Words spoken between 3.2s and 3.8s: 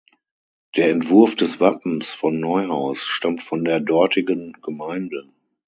von der